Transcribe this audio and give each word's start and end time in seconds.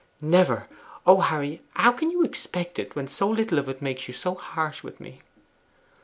'Never. 0.19 0.67
O 1.05 1.19
Harry! 1.19 1.61
how 1.75 1.91
can 1.91 2.09
you 2.09 2.23
expect 2.23 2.79
it 2.79 2.95
when 2.95 3.07
so 3.07 3.29
little 3.29 3.59
of 3.59 3.69
it 3.69 3.83
makes 3.83 4.07
you 4.07 4.15
so 4.15 4.33
harsh 4.33 4.81
with 4.81 4.99
me? 4.99 5.21